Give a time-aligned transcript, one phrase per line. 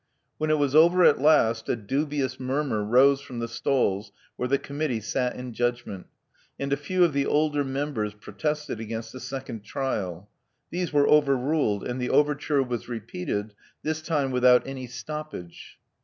[0.19, 4.47] * When it was over at last, a dubious murmur rose from the stalls where
[4.47, 6.07] the Committee sat in judgment;
[6.59, 10.27] and a few of the older members protested against; a second trial.
[10.71, 13.53] These were over ruled; and the overture was repeated,
[13.83, 15.77] this time without any stoppage.